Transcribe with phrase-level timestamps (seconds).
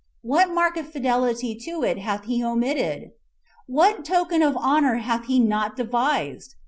[0.23, 3.11] What mark of fidelity to it hath he omitted?
[3.67, 6.55] What token of honor hath he not devised?